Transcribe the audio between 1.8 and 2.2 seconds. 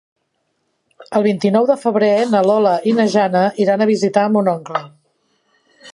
febrer